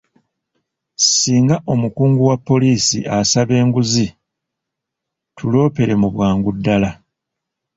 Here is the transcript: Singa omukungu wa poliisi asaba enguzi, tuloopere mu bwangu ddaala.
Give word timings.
Singa 1.13 1.55
omukungu 1.73 2.21
wa 2.29 2.37
poliisi 2.47 2.99
asaba 3.17 3.53
enguzi, 3.61 4.07
tuloopere 5.37 5.93
mu 6.01 6.07
bwangu 6.13 6.49
ddaala. 6.57 6.91